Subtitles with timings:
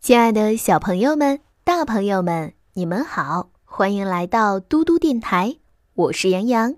[0.00, 5.56] 亲爱的小朋友们、大朋友们，你们好，欢迎来到嘟嘟电台，
[5.94, 6.76] 我是杨洋。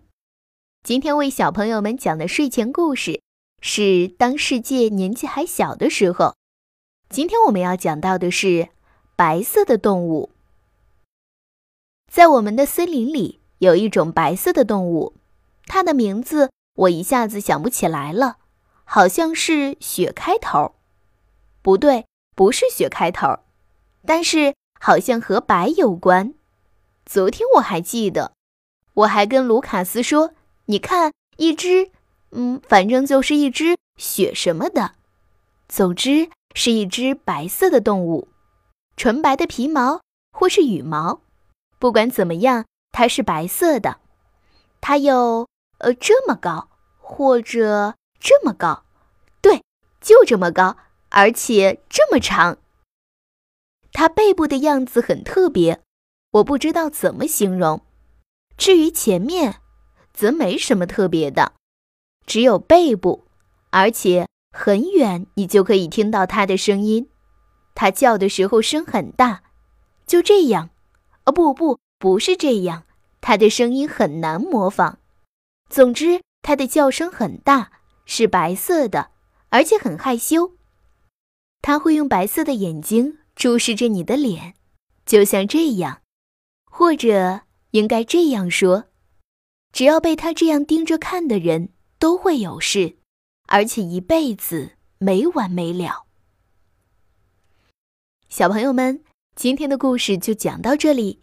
[0.82, 3.20] 今天为小朋友们讲的睡前故事
[3.60, 3.82] 是
[4.16, 6.24] 《当世界年纪还小的时候》。
[7.10, 8.70] 今天我们要讲到的是
[9.14, 10.30] 白色的动物。
[12.10, 15.14] 在我们的森林里，有一种白色的动物，
[15.66, 18.38] 它的名字我一下子想不起来了，
[18.84, 20.74] 好像是雪开头。
[21.62, 22.06] 不对，
[22.40, 23.40] 不是雪开头，
[24.06, 26.32] 但是好像和白有关。
[27.04, 28.32] 昨天我还记得，
[28.94, 30.32] 我还跟卢卡斯说
[30.64, 31.90] ：“你看，一只，
[32.30, 34.92] 嗯，反正就是一只雪什么的。
[35.68, 38.28] 总之是一只白色的动物，
[38.96, 40.00] 纯白的皮毛
[40.32, 41.20] 或是羽毛，
[41.78, 43.98] 不管怎么样，它是白色的。
[44.80, 45.46] 它有
[45.76, 48.84] 呃这么高，或者这么高，
[49.42, 49.62] 对，
[50.00, 50.78] 就这么高。”
[51.10, 52.58] 而且这么长，
[53.92, 55.80] 它背部的样子很特别，
[56.30, 57.82] 我不知道怎么形容。
[58.56, 59.60] 至于前面，
[60.12, 61.54] 则没什么特别的，
[62.26, 63.26] 只有背部，
[63.70, 67.08] 而且很远你就可以听到它的声音。
[67.74, 69.42] 它叫的时候声很大，
[70.06, 70.70] 就这样。
[71.24, 72.84] 哦，不不，不是这样，
[73.20, 74.98] 它的声音很难模仿。
[75.68, 77.72] 总之，它的叫声很大，
[78.04, 79.10] 是白色的，
[79.48, 80.52] 而且很害羞。
[81.62, 84.54] 他会用白色的眼睛注视着你的脸，
[85.04, 86.02] 就像这样，
[86.64, 87.42] 或者
[87.72, 88.86] 应该这样说：
[89.72, 92.96] 只要被他这样盯着看的人，都会有事，
[93.46, 96.06] 而且一辈子没完没了。
[98.28, 99.04] 小朋友们，
[99.36, 101.20] 今天的故事就讲到这里。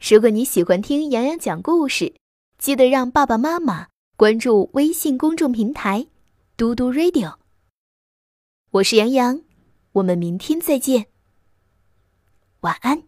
[0.00, 2.14] 如果你喜欢听洋洋讲故事，
[2.58, 6.06] 记得让爸爸妈妈关注微信公众平台
[6.56, 7.36] “嘟嘟 Radio”。
[8.70, 9.49] 我是杨洋。
[9.92, 11.06] 我们明天再见，
[12.60, 13.02] 晚安。